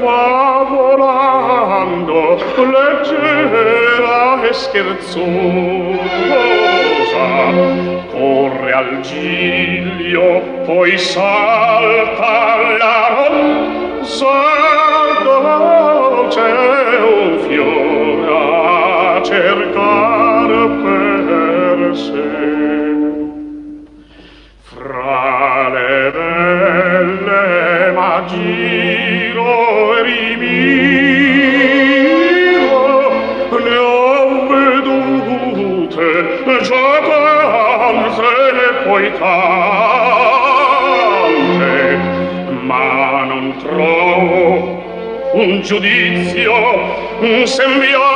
[0.00, 5.20] va volando leggera e scherzosa
[8.10, 14.70] corre al giglio poi salta la rosa
[15.22, 20.50] dolce un fiore a cercar
[20.82, 22.30] per sé.
[24.62, 28.89] Fra le belle magie
[36.62, 38.22] giocansele
[38.84, 39.98] poi tante
[42.62, 44.82] ma non trovo
[45.32, 46.52] un giudizio
[47.20, 48.08] un sembiante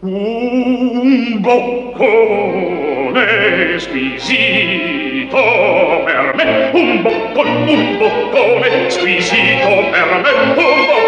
[0.00, 2.46] un boccone
[3.78, 4.97] squisito
[5.28, 11.07] squisito per me un boccone un boccone squisito per me un boccone.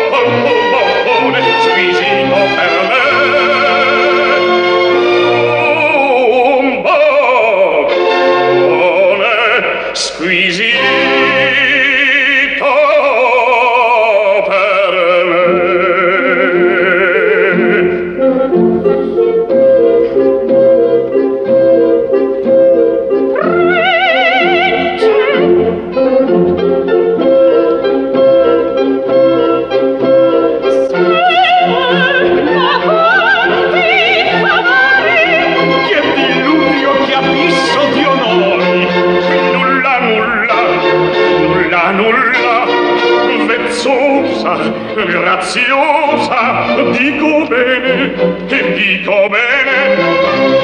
[44.41, 44.73] generosa
[45.06, 50.59] graziosa dico bene che dico bene.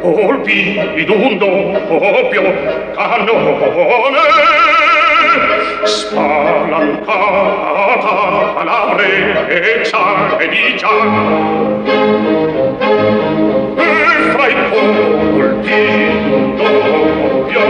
[0.00, 1.46] colpi idundo
[1.88, 2.42] copio
[2.94, 4.24] cannone
[5.84, 7.14] spalancata
[8.54, 9.08] palabre
[9.48, 10.88] e cia e dicia
[13.76, 13.88] e
[14.30, 15.78] fra i colpi
[16.16, 17.66] idundo copio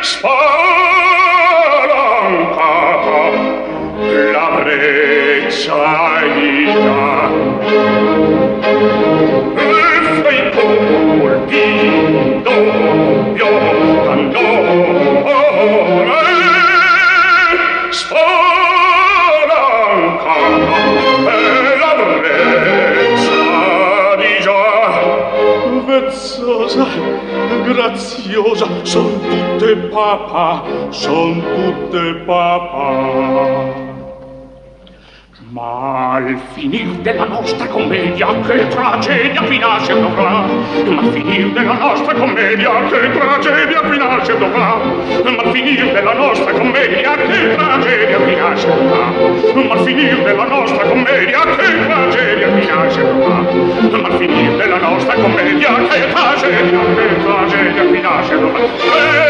[0.01, 1.57] spalancata
[4.31, 5.75] la breccia
[28.87, 33.85] son tutte papà, son tutte papà.
[35.49, 40.45] Ma al finir della nostra commedia che tragedia qui nasce dovrà.
[40.85, 44.77] Ma al finir della nostra commedia che tragedia qui nasce dovrà.
[44.77, 49.63] Ma al finir della nostra commedia che tragedia qui nasce dovrà.
[49.63, 53.41] Ma al finir della nostra commedia che tragedia qui nasce dovrà.
[53.99, 55.66] Ma al finir della nostra commedia
[58.75, 59.26] play.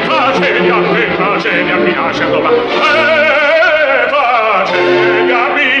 [0.00, 2.50] facenia, che facenia, mi nasce allora.
[2.50, 5.80] E facenia, mi